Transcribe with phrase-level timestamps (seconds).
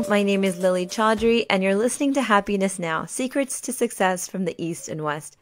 [0.00, 4.46] My name is Lilly Chaudhry, and you're listening to Happiness Now Secrets to Success from
[4.46, 5.36] the East and West.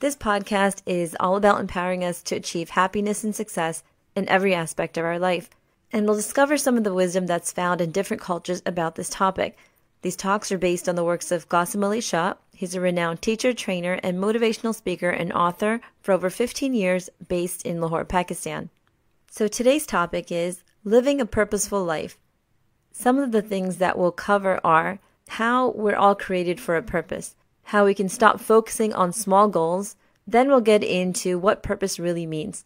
[0.00, 3.82] This podcast is all about empowering us to achieve happiness and success
[4.16, 5.50] in every aspect of our life.
[5.92, 9.58] And we'll discover some of the wisdom that's found in different cultures about this topic.
[10.00, 12.34] These talks are based on the works of Qasim Ali Shah.
[12.54, 17.66] He's a renowned teacher, trainer, and motivational speaker and author for over 15 years based
[17.66, 18.70] in Lahore, Pakistan.
[19.30, 22.16] So today's topic is living a purposeful life.
[22.92, 27.36] Some of the things that we'll cover are how we're all created for a purpose,
[27.64, 29.96] how we can stop focusing on small goals.
[30.26, 32.64] Then we'll get into what purpose really means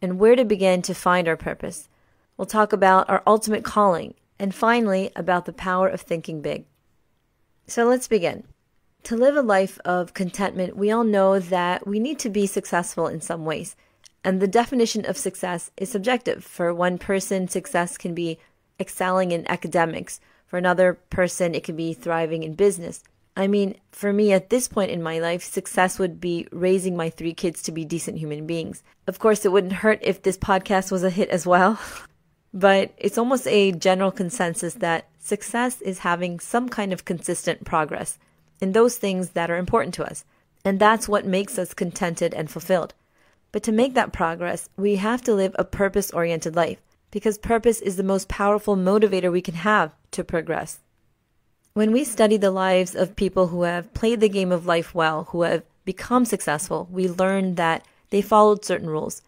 [0.00, 1.88] and where to begin to find our purpose.
[2.36, 6.64] We'll talk about our ultimate calling and finally about the power of thinking big.
[7.66, 8.44] So let's begin.
[9.04, 13.06] To live a life of contentment, we all know that we need to be successful
[13.06, 13.74] in some ways.
[14.24, 16.44] And the definition of success is subjective.
[16.44, 18.38] For one person, success can be
[18.82, 20.20] excelling in academics.
[20.46, 23.02] For another person, it could be thriving in business.
[23.34, 27.08] I mean, for me at this point in my life, success would be raising my
[27.08, 28.82] three kids to be decent human beings.
[29.06, 31.80] Of course, it wouldn't hurt if this podcast was a hit as well.
[32.54, 38.18] but it's almost a general consensus that success is having some kind of consistent progress
[38.60, 40.24] in those things that are important to us.
[40.64, 42.94] And that's what makes us contented and fulfilled.
[43.50, 46.78] But to make that progress, we have to live a purpose oriented life
[47.12, 50.80] because purpose is the most powerful motivator we can have to progress.
[51.74, 55.24] When we study the lives of people who have played the game of life well,
[55.30, 59.22] who have become successful, we learn that they followed certain rules.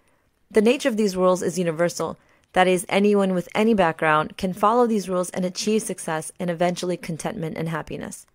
[0.50, 2.18] The nature of these rules is universal.
[2.52, 6.96] That is, anyone with any background can follow these rules and achieve success and eventually
[6.96, 8.26] contentment and happiness.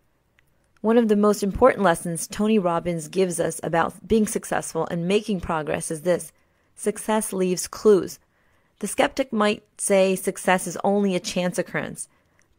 [0.82, 5.42] One of the most important lessons Tony Robbins gives us about being successful and making
[5.42, 6.32] progress is this
[6.76, 8.20] success leaves clues.
[8.80, 12.08] The skeptic might say success is only a chance occurrence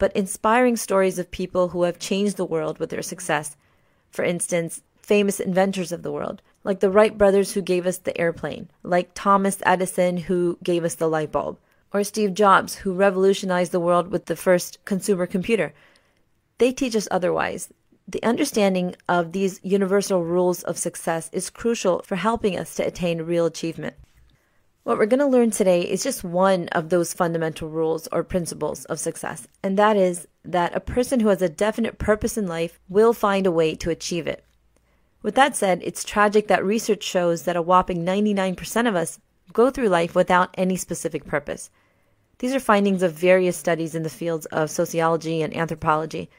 [0.00, 3.56] but inspiring stories of people who have changed the world with their success.
[4.10, 8.19] For instance, famous inventors of the world, like the Wright brothers who gave us the
[8.19, 11.58] airplane, like Thomas Edison who gave us the light bulb,
[11.92, 15.75] or Steve Jobs who revolutionized the world with the first consumer computer.
[16.56, 17.69] They teach us otherwise.
[18.08, 23.22] The understanding of these universal rules of success is crucial for helping us to attain
[23.22, 23.97] real achievement.
[24.83, 28.87] What we're going to learn today is just one of those fundamental rules or principles
[28.87, 32.81] of success, and that is that a person who has a definite purpose in life
[32.89, 34.43] will find a way to achieve it.
[35.23, 39.21] With that said, it's tragic that research shows that a whopping 99% of us
[39.53, 41.69] go through life without any specific purpose.
[42.39, 46.31] These are findings of various studies in the fields of sociology and anthropology.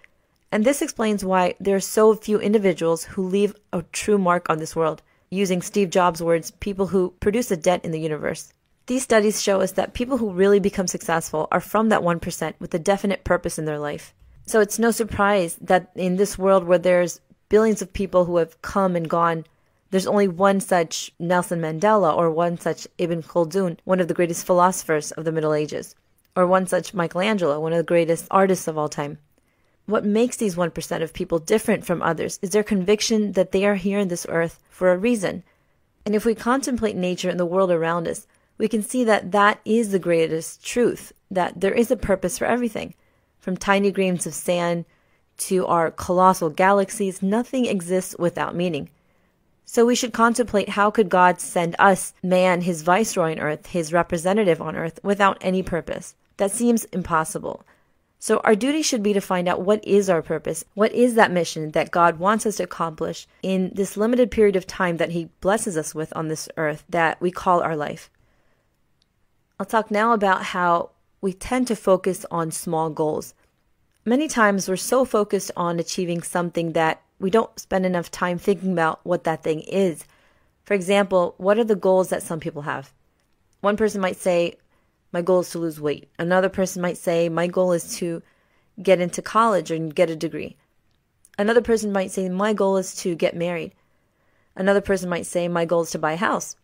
[0.51, 4.57] And this explains why there are so few individuals who leave a true mark on
[4.57, 8.51] this world using Steve Jobs' words, people who produce a dent in the universe.
[8.87, 12.73] These studies show us that people who really become successful are from that 1% with
[12.73, 14.13] a definite purpose in their life.
[14.45, 18.61] So it's no surprise that in this world where there's billions of people who have
[18.61, 19.45] come and gone,
[19.91, 24.45] there's only one such Nelson Mandela or one such Ibn Khaldun, one of the greatest
[24.45, 25.95] philosophers of the Middle Ages,
[26.35, 29.17] or one such Michelangelo, one of the greatest artists of all time.
[29.91, 33.75] What makes these 1% of people different from others is their conviction that they are
[33.75, 35.43] here on this earth for a reason.
[36.05, 38.25] And if we contemplate nature and the world around us,
[38.57, 42.45] we can see that that is the greatest truth, that there is a purpose for
[42.45, 42.93] everything.
[43.39, 44.85] From tiny grains of sand
[45.39, 48.89] to our colossal galaxies, nothing exists without meaning.
[49.65, 53.91] So we should contemplate how could God send us, man, his viceroy on earth, his
[53.91, 56.15] representative on earth, without any purpose?
[56.37, 57.65] That seems impossible.
[58.23, 60.63] So our duty should be to find out what is our purpose?
[60.75, 64.67] What is that mission that God wants us to accomplish in this limited period of
[64.67, 68.11] time that He blesses us with on this earth that we call our life?
[69.59, 73.33] I'll talk now about how we tend to focus on small goals.
[74.05, 78.73] Many times we're so focused on achieving something that we don't spend enough time thinking
[78.73, 80.05] about what that thing is.
[80.63, 82.93] For example, what are the goals that some people have?
[83.61, 84.57] One person might say,
[85.11, 86.09] my goal is to lose weight.
[86.17, 88.21] Another person might say, my goal is to
[88.81, 90.57] get into college and get a degree.
[91.37, 93.73] Another person might say, my goal is to get married.
[94.55, 96.55] Another person might say, my goal is to buy a house.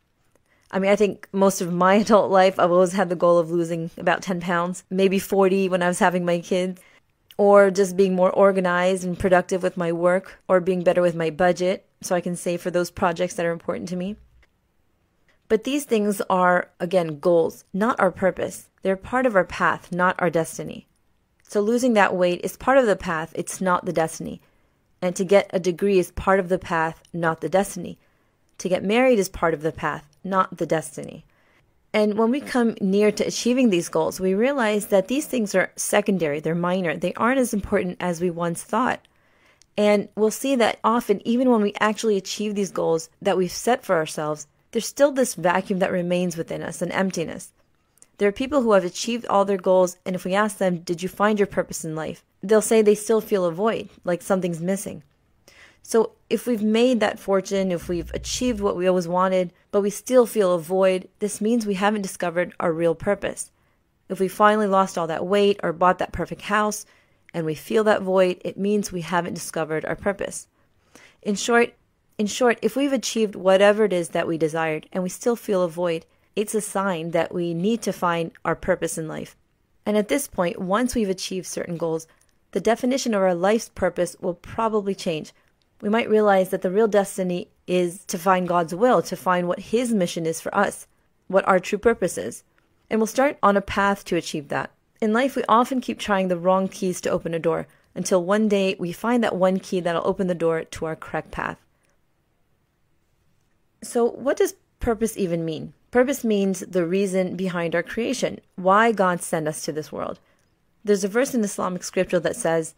[0.72, 3.52] I mean, I think most of my adult life, I've always had the goal of
[3.52, 6.82] losing about 10 pounds, maybe 40 when I was having my kids,
[7.38, 11.30] or just being more organized and productive with my work, or being better with my
[11.30, 14.16] budget so I can save for those projects that are important to me.
[15.50, 18.70] But these things are, again, goals, not our purpose.
[18.82, 20.88] They're part of our path, not our destiny.
[21.44, 24.42] So losing that weight is part of the path, it's not the destiny.
[25.02, 27.98] And to get a degree is part of the path, not the destiny.
[28.58, 31.24] To get married is part of the path, not the destiny.
[31.94, 35.72] And when we come near to achieving these goals, we realize that these things are
[35.78, 39.08] secondary, they're minor, they aren't as important as we once thought.
[39.78, 43.84] And we'll see that often, even when we actually achieve these goals that we've set
[43.84, 47.52] for ourselves, there's still this vacuum that remains within us, an emptiness.
[48.18, 51.04] There are people who have achieved all their goals, and if we ask them, Did
[51.04, 52.24] you find your purpose in life?
[52.44, 55.04] they'll say they still feel a void, like something's missing.
[55.84, 59.90] So if we've made that fortune, if we've achieved what we always wanted, but we
[59.90, 63.52] still feel a void, this means we haven't discovered our real purpose.
[64.10, 66.86] If we finally lost all that weight or bought that perfect house
[67.34, 70.48] and we feel that void, it means we haven't discovered our purpose.
[71.22, 71.74] In short,
[72.18, 75.62] in short, if we've achieved whatever it is that we desired and we still feel
[75.62, 76.06] a void,
[76.36, 79.36] it's a sign that we need to find our purpose in life.
[79.86, 82.08] And at this point, once we've achieved certain goals,
[82.52, 85.32] the definition of our life's purpose will probably change.
[85.80, 89.60] We might realize that the real destiny is to find God's will, to find what
[89.60, 90.88] His mission is for us,
[91.28, 92.44] what our true purpose is.
[92.90, 94.72] And we'll start on a path to achieve that.
[95.00, 98.48] In life, we often keep trying the wrong keys to open a door until one
[98.48, 101.58] day we find that one key that'll open the door to our correct path.
[103.82, 105.74] So, what does purpose even mean?
[105.92, 110.20] Purpose means the reason behind our creation, why God sent us to this world.
[110.84, 112.76] There's a verse in Islamic scripture that says,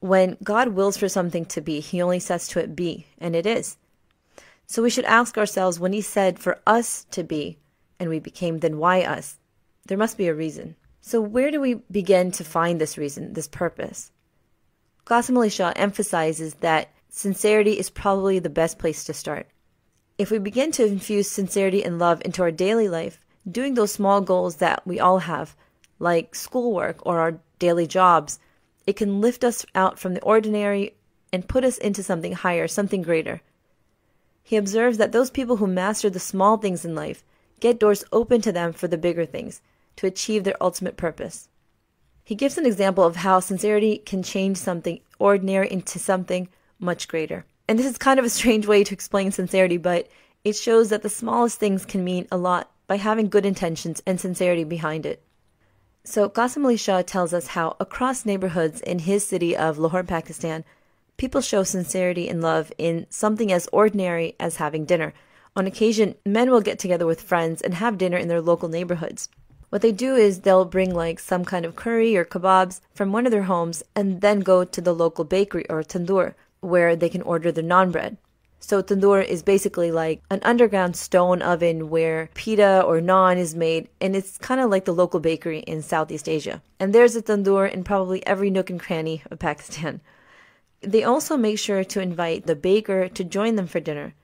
[0.00, 3.46] When God wills for something to be, he only says to it be, and it
[3.46, 3.76] is.
[4.66, 7.58] So we should ask ourselves when he said for us to be,
[7.98, 9.38] and we became, then why us?
[9.86, 10.76] There must be a reason.
[11.00, 14.12] So where do we begin to find this reason, this purpose?
[15.06, 19.48] Qasim Ali Shah emphasizes that sincerity is probably the best place to start.
[20.18, 24.20] If we begin to infuse sincerity and love into our daily life, doing those small
[24.20, 25.54] goals that we all have,
[26.00, 28.40] like schoolwork or our daily jobs,
[28.84, 30.96] it can lift us out from the ordinary
[31.32, 33.42] and put us into something higher, something greater.
[34.42, 37.22] He observes that those people who master the small things in life
[37.60, 39.60] get doors open to them for the bigger things,
[39.96, 41.48] to achieve their ultimate purpose.
[42.24, 46.48] He gives an example of how sincerity can change something ordinary into something
[46.80, 47.44] much greater.
[47.68, 50.08] And this is kind of a strange way to explain sincerity, but
[50.42, 54.18] it shows that the smallest things can mean a lot by having good intentions and
[54.18, 55.22] sincerity behind it.
[56.04, 60.64] So Qasim Ali Shah tells us how across neighborhoods in his city of Lahore, Pakistan,
[61.18, 65.12] people show sincerity and love in something as ordinary as having dinner.
[65.54, 69.28] On occasion, men will get together with friends and have dinner in their local neighborhoods.
[69.68, 73.26] What they do is they'll bring like some kind of curry or kebabs from one
[73.26, 77.22] of their homes and then go to the local bakery or tandoor where they can
[77.22, 78.16] order the naan bread.
[78.60, 83.88] So tandoor is basically like an underground stone oven where pita or naan is made,
[84.00, 86.60] and it's kind of like the local bakery in Southeast Asia.
[86.80, 90.00] And there's a tandoor in probably every nook and cranny of Pakistan.
[90.80, 94.14] They also make sure to invite the baker to join them for dinner.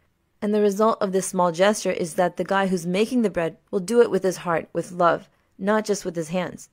[0.42, 3.56] And the result of this small gesture is that the guy who's making the bread
[3.70, 5.28] will do it with his heart, with love,
[5.58, 6.69] not just with his hands.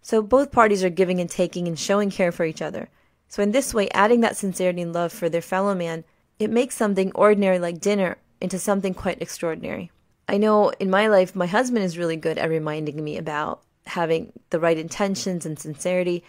[0.00, 2.88] So both parties are giving and taking and showing care for each other.
[3.28, 6.04] So in this way, adding that sincerity and love for their fellow man
[6.38, 9.90] it makes something ordinary like dinner into something quite extraordinary.
[10.28, 14.32] I know in my life, my husband is really good at reminding me about having
[14.50, 16.24] the right intentions and sincerity,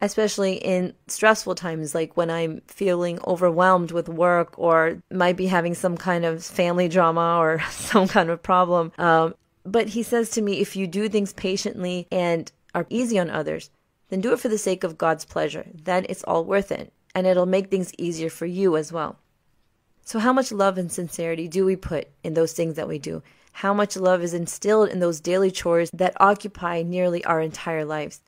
[0.00, 5.74] especially in stressful times, like when I'm feeling overwhelmed with work or might be having
[5.74, 8.92] some kind of family drama or some kind of problem.
[8.98, 9.34] Um,
[9.64, 13.70] but he says to me, if you do things patiently and are easy on others,
[14.10, 15.66] then do it for the sake of God's pleasure.
[15.72, 16.92] Then it's all worth it.
[17.14, 19.16] And it'll make things easier for you as well.
[20.04, 23.22] So, how much love and sincerity do we put in those things that we do?
[23.52, 28.20] How much love is instilled in those daily chores that occupy nearly our entire lives?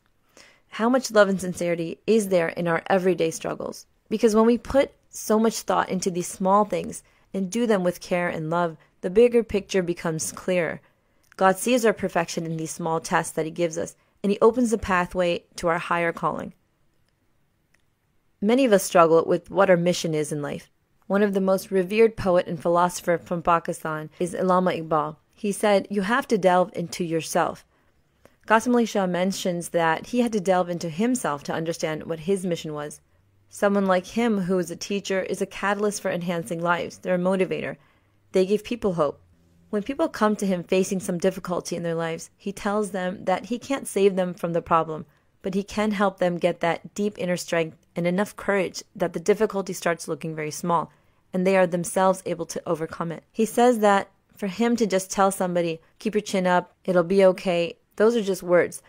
[0.71, 3.87] How much love and sincerity is there in our everyday struggles?
[4.09, 7.03] Because when we put so much thought into these small things
[7.35, 10.81] and do them with care and love, the bigger picture becomes clearer.
[11.37, 14.71] God sees our perfection in these small tests that He gives us, and He opens
[14.71, 16.55] the pathway to our higher calling.
[18.41, 20.71] Many of us struggle with what our mission is in life.
[21.07, 25.17] One of the most revered poet and philosopher from Pakistan is Allama Iqbal.
[25.35, 27.65] He said, You have to delve into yourself.
[28.47, 32.45] Qasim Ali Shah mentions that he had to delve into himself to understand what his
[32.45, 33.01] mission was.
[33.49, 36.99] Someone like him, who is a teacher, is a catalyst for enhancing lives.
[36.99, 37.77] They're a motivator.
[38.33, 39.21] They give people hope.
[39.73, 43.47] When people come to him facing some difficulty in their lives, he tells them that
[43.47, 45.07] he can't save them from the problem,
[45.41, 49.19] but he can help them get that deep inner strength and enough courage that the
[49.19, 50.93] difficulty starts looking very small
[51.33, 53.25] and they are themselves able to overcome it.
[53.33, 57.25] He says that for him to just tell somebody, keep your chin up, it'll be
[57.25, 58.83] okay, those are just words.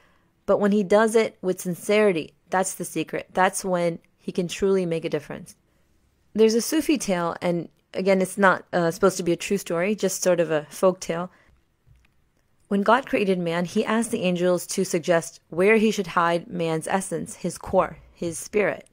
[0.45, 3.29] But when he does it with sincerity, that's the secret.
[3.31, 5.55] That's when he can truly make a difference.
[6.33, 9.95] There's a Sufi tale, and again, it's not uh, supposed to be a true story,
[9.95, 11.31] just sort of a folk tale.
[12.67, 16.87] When God created man, he asked the angels to suggest where he should hide man's
[16.87, 18.87] essence, his core, his spirit.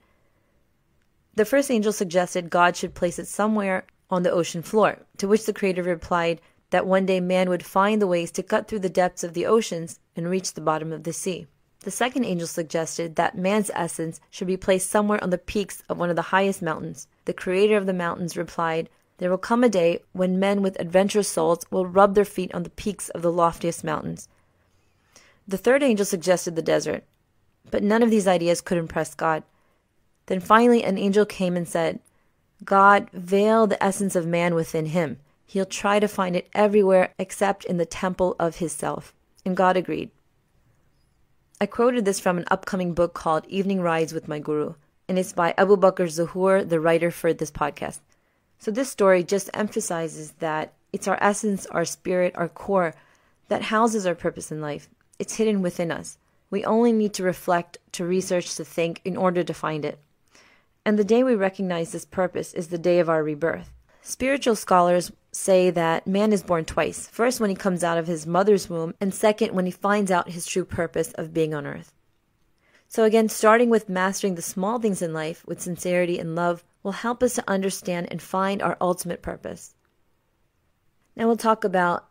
[1.35, 5.47] The first angel suggested God should place it somewhere on the ocean floor, to which
[5.47, 6.41] the Creator replied
[6.71, 9.47] that one day man would find the ways to cut through the depths of the
[9.47, 11.47] oceans and reach the bottom of the sea.
[11.83, 15.99] The second angel suggested that man's essence should be placed somewhere on the peaks of
[15.99, 17.09] one of the highest mountains.
[17.25, 21.29] The Creator of the mountains replied, There will come a day when men with adventurous
[21.29, 24.29] souls will rub their feet on the peaks of the loftiest mountains.
[25.49, 27.03] The third angel suggested the desert,
[27.71, 29.43] but none of these ideas could impress God.
[30.27, 32.01] Then finally, an angel came and said,
[32.63, 35.19] God, veil the essence of man within him.
[35.47, 39.15] He'll try to find it everywhere except in the temple of his self.
[39.47, 40.11] And God agreed.
[41.63, 44.77] I quoted this from an upcoming book called Evening Rides with My Guru,
[45.07, 47.99] and it's by Abu Bakr Zuhur, the writer for this podcast.
[48.59, 52.95] So this story just emphasizes that it's our essence, our spirit, our core
[53.49, 54.89] that houses our purpose in life.
[55.19, 56.17] It's hidden within us.
[56.49, 59.99] We only need to reflect, to research, to think in order to find it.
[60.87, 63.71] And the day we recognize this purpose is the day of our rebirth.
[64.01, 68.27] Spiritual scholars say that man is born twice first, when he comes out of his
[68.27, 71.93] mother's womb, and second, when he finds out his true purpose of being on earth.
[72.89, 76.93] So, again, starting with mastering the small things in life with sincerity and love will
[76.93, 79.75] help us to understand and find our ultimate purpose.
[81.15, 82.09] Now, we'll talk about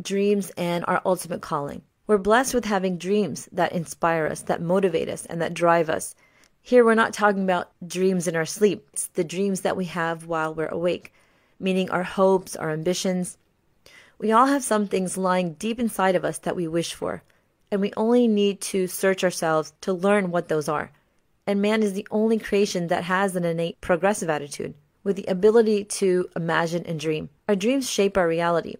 [0.00, 1.82] dreams and our ultimate calling.
[2.06, 6.14] We're blessed with having dreams that inspire us, that motivate us, and that drive us.
[6.62, 10.26] Here, we're not talking about dreams in our sleep, it's the dreams that we have
[10.26, 11.12] while we're awake
[11.60, 13.36] meaning our hopes, our ambitions.
[14.18, 17.22] We all have some things lying deep inside of us that we wish for,
[17.70, 20.90] and we only need to search ourselves to learn what those are.
[21.46, 24.74] And man is the only creation that has an innate progressive attitude,
[25.04, 27.28] with the ability to imagine and dream.
[27.48, 28.76] Our dreams shape our reality.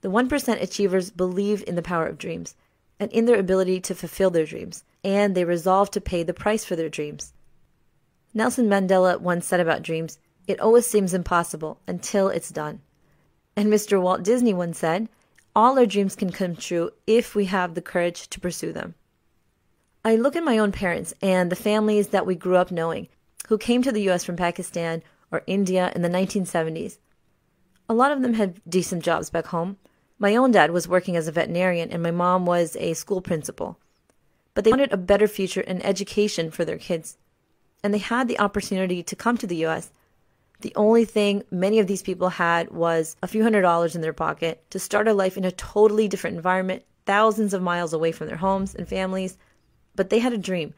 [0.00, 2.56] The 1% achievers believe in the power of dreams
[2.98, 6.64] and in their ability to fulfill their dreams, and they resolve to pay the price
[6.64, 7.32] for their dreams.
[8.34, 12.80] Nelson Mandela once said about dreams it always seems impossible until it's done.
[13.56, 14.00] And Mr.
[14.00, 15.08] Walt Disney once said,
[15.54, 18.94] All our dreams can come true if we have the courage to pursue them.
[20.04, 23.08] I look at my own parents and the families that we grew up knowing
[23.48, 26.98] who came to the US from Pakistan or India in the 1970s.
[27.88, 29.76] A lot of them had decent jobs back home.
[30.18, 33.78] My own dad was working as a veterinarian and my mom was a school principal.
[34.54, 37.16] But they wanted a better future and education for their kids.
[37.82, 39.92] And they had the opportunity to come to the US
[40.62, 44.12] the only thing many of these people had was a few hundred dollars in their
[44.12, 48.28] pocket to start a life in a totally different environment, thousands of miles away from
[48.28, 49.36] their homes and families.
[49.94, 50.74] But they had a dream.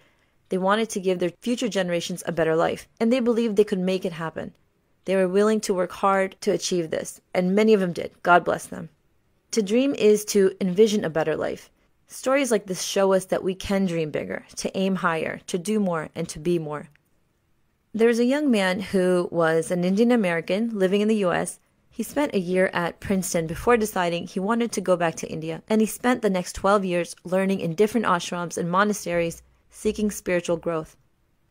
[0.49, 3.79] They wanted to give their future generations a better life, and they believed they could
[3.79, 4.55] make it happen.
[5.05, 8.13] They were willing to work hard to achieve this, and many of them did.
[8.23, 8.89] God bless them.
[9.53, 11.71] To dream is to envision a better life.
[12.07, 15.79] Stories like this show us that we can dream bigger, to aim higher, to do
[15.81, 16.89] more, and to be more.
[17.97, 21.61] There was a young man who was an Indian American living in the US.
[21.89, 25.63] He spent a year at Princeton before deciding he wanted to go back to India,
[25.69, 30.57] and he spent the next 12 years learning in different ashrams and monasteries, seeking spiritual
[30.57, 30.97] growth.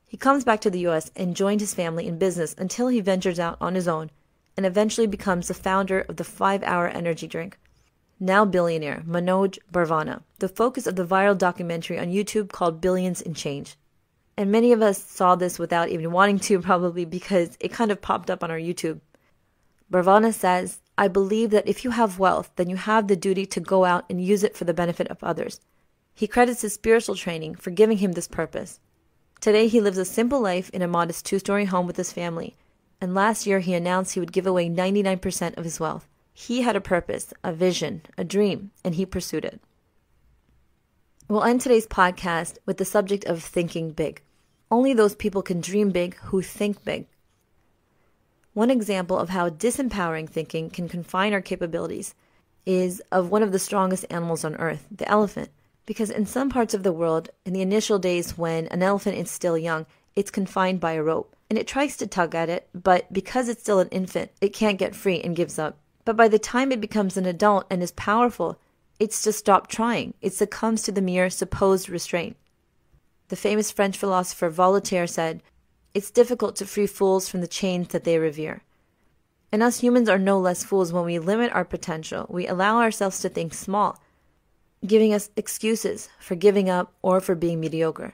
[0.05, 3.39] He comes back to the US and joined his family in business until he ventures
[3.39, 4.11] out on his own
[4.57, 7.57] and eventually becomes the founder of the 5-hour energy drink.
[8.19, 13.33] Now billionaire Manoj Bhargava, the focus of the viral documentary on YouTube called Billions in
[13.33, 13.77] Change.
[14.37, 18.01] And many of us saw this without even wanting to, probably because it kind of
[18.01, 18.99] popped up on our YouTube.
[19.91, 23.59] Bhargava says, I believe that if you have wealth, then you have the duty to
[23.59, 25.59] go out and use it for the benefit of others.
[26.15, 28.79] He credits his spiritual training for giving him this purpose.
[29.41, 32.55] Today, he lives a simple life in a modest two story home with his family,
[33.01, 36.07] and last year he announced he would give away 99% of his wealth.
[36.33, 39.61] He had a purpose, a vision, a dream, and he pursued it.
[41.29, 44.21] We'll end today's podcast with the subject of thinking big.
[44.69, 47.07] Only those people can dream big who think big.
[48.53, 52.13] One example of how disempowering thinking can confine our capabilities
[52.65, 55.49] is of one of the strongest animals on earth, the elephant.
[55.85, 59.31] Because in some parts of the world, in the initial days when an elephant is
[59.31, 59.85] still young,
[60.17, 61.37] it's confined by a rope.
[61.49, 64.77] And it tries to tug at it, but because it's still an infant, it can't
[64.77, 65.77] get free and gives up.
[66.03, 68.59] But by the time it becomes an adult and is powerful,
[69.03, 70.13] it's to stop trying.
[70.21, 72.37] It succumbs to the mere supposed restraint.
[73.27, 75.43] The famous French philosopher Voltaire said,
[75.93, 78.63] It's difficult to free fools from the chains that they revere.
[79.51, 82.27] And us humans are no less fools when we limit our potential.
[82.29, 83.99] We allow ourselves to think small,
[84.87, 88.13] giving us excuses for giving up or for being mediocre.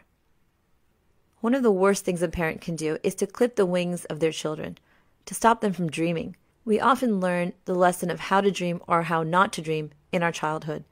[1.41, 4.21] One of the worst things a parent can do is to clip the wings of
[4.21, 4.79] their children,
[5.27, 6.35] to stop them from dreaming.
[6.69, 10.21] We often learn the lesson of how to dream or how not to dream in
[10.21, 10.83] our childhood.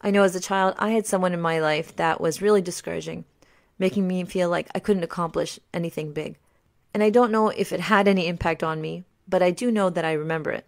[0.00, 3.24] I know as a child, I had someone in my life that was really discouraging,
[3.78, 6.38] making me feel like I couldn't accomplish anything big.
[6.92, 9.90] And I don't know if it had any impact on me, but I do know
[9.90, 10.66] that I remember it.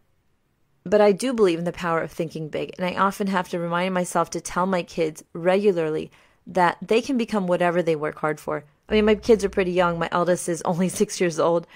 [0.84, 3.58] But I do believe in the power of thinking big, and I often have to
[3.58, 6.12] remind myself to tell my kids regularly
[6.46, 8.62] that they can become whatever they work hard for.
[8.88, 9.99] I mean, my kids are pretty young.
[9.99, 11.66] My eldest is only six years old.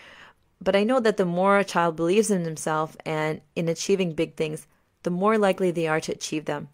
[0.60, 4.34] But I know that the more a child believes in himself and in achieving big
[4.34, 4.66] things,
[5.04, 6.68] the more likely they are to achieve them.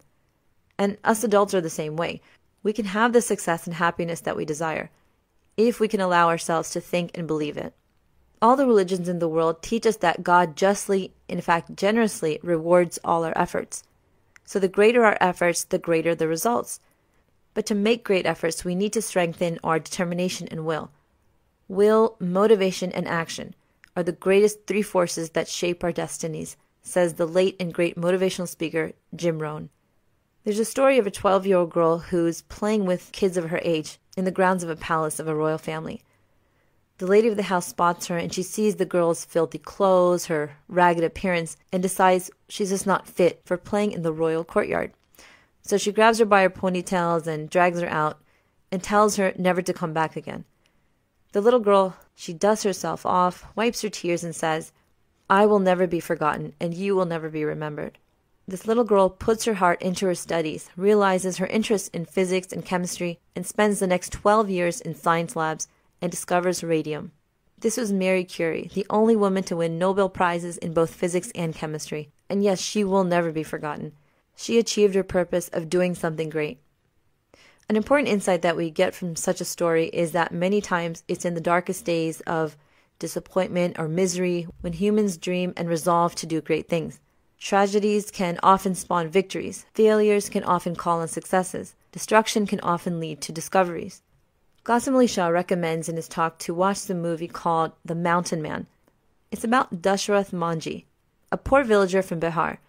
[0.77, 2.21] And us adults are the same way.
[2.63, 4.89] We can have the success and happiness that we desire
[5.55, 7.73] if we can allow ourselves to think and believe it.
[8.41, 12.99] All the religions in the world teach us that God justly, in fact, generously rewards
[13.03, 13.83] all our efforts.
[14.43, 16.79] So the greater our efforts, the greater the results.
[17.53, 20.91] But to make great efforts, we need to strengthen our determination and will.
[21.69, 23.55] Will, motivation, and action
[23.95, 28.47] are the greatest three forces that shape our destinies, says the late and great motivational
[28.47, 29.69] speaker Jim Rohn.
[30.43, 33.59] There's a story of a 12 year old girl who's playing with kids of her
[33.63, 36.03] age in the grounds of a palace of a royal family.
[36.97, 40.57] The lady of the house spots her and she sees the girl's filthy clothes, her
[40.67, 44.93] ragged appearance, and decides she's just not fit for playing in the royal courtyard.
[45.61, 48.21] So she grabs her by her ponytails and drags her out
[48.71, 50.45] and tells her never to come back again.
[51.35, 54.71] The little girl, she dusts herself off, wipes her tears, and says,
[55.29, 57.97] I will never be forgotten, and you will never be remembered.
[58.47, 62.63] This little girl puts her heart into her studies, realizes her interest in physics and
[62.63, 65.67] chemistry, and spends the next 12 years in science labs
[66.01, 67.11] and discovers radium.
[67.59, 71.53] This was Mary Curie, the only woman to win Nobel Prizes in both physics and
[71.53, 72.11] chemistry.
[72.29, 73.91] And yes, she will never be forgotten.
[74.37, 76.61] She achieved her purpose of doing something great.
[77.67, 81.25] An important insight that we get from such a story is that many times it's
[81.25, 82.55] in the darkest days of
[82.99, 86.99] disappointment or misery when humans dream and resolve to do great things.
[87.39, 93.19] Tragedies can often spawn victories, failures can often call on successes, destruction can often lead
[93.21, 94.03] to discoveries.
[94.69, 98.67] Ali Shah recommends in his talk to watch the movie called The Mountain Man.
[99.31, 100.85] It's about Dashrath Manjhi,
[101.31, 102.59] a poor villager from Bihar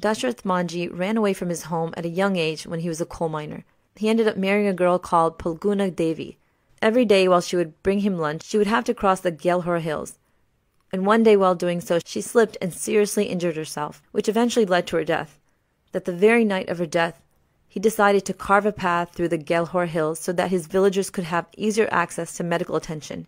[0.00, 3.06] Dashrath Manjhi ran away from his home at a young age when he was a
[3.06, 3.64] coal miner.
[3.96, 6.38] He ended up marrying a girl called Phalguna Devi.
[6.80, 9.80] Every day while she would bring him lunch, she would have to cross the Gailhora
[9.80, 10.18] Hills.
[10.92, 14.86] And one day while doing so, she slipped and seriously injured herself, which eventually led
[14.88, 15.38] to her death.
[15.92, 17.22] That the very night of her death,
[17.68, 21.24] he decided to carve a path through the Gailhora Hills so that his villagers could
[21.24, 23.26] have easier access to medical attention.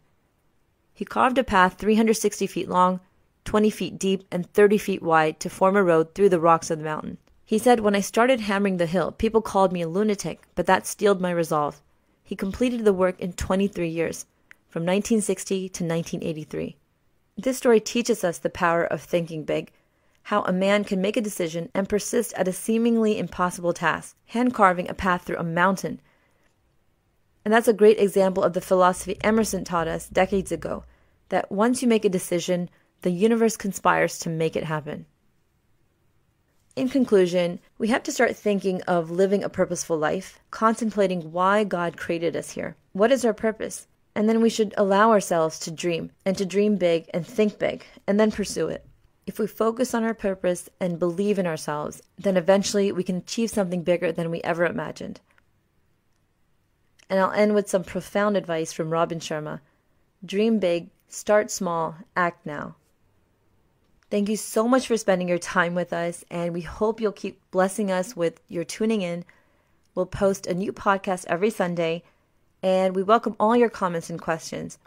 [0.93, 3.01] He carved a path 360 feet long,
[3.45, 6.79] 20 feet deep and 30 feet wide to form a road through the rocks of
[6.79, 7.19] the mountain.
[7.47, 10.87] He said, When I started hammering the hill, people called me a lunatic, but that
[10.87, 11.83] steeled my resolve.
[12.23, 14.25] He completed the work in 23 years,
[14.69, 16.77] from 1960 to 1983.
[17.37, 19.73] This story teaches us the power of thinking big,
[20.25, 24.55] how a man can make a decision and persist at a seemingly impossible task, hand
[24.55, 26.01] carving a path through a mountain.
[27.45, 30.85] And that's a great example of the philosophy Emerson taught us decades ago
[31.29, 32.71] that once you make a decision,
[33.03, 35.05] the universe conspires to make it happen.
[36.77, 41.97] In conclusion, we have to start thinking of living a purposeful life, contemplating why God
[41.97, 42.75] created us here.
[42.93, 43.87] What is our purpose?
[44.17, 47.85] And then we should allow ourselves to dream and to dream big and think big
[48.09, 48.85] and then pursue it.
[49.25, 53.51] If we focus on our purpose and believe in ourselves, then eventually we can achieve
[53.51, 55.21] something bigger than we ever imagined.
[57.09, 59.61] And I'll end with some profound advice from Robin Sharma
[60.25, 62.75] Dream big, start small, act now.
[64.11, 67.41] Thank you so much for spending your time with us, and we hope you'll keep
[67.51, 69.25] blessing us with your tuning in.
[69.95, 72.05] We'll post a new podcast every Sunday,
[72.63, 74.79] and we welcome all your comments and questions.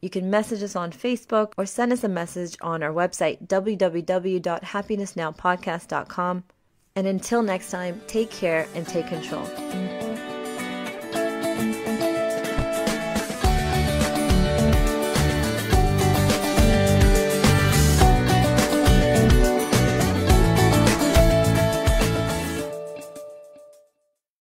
[0.00, 6.44] You can message us on Facebook or send us a message on our website, www.happinessnowpodcast.com.
[6.94, 9.46] And until next time, take care and take control.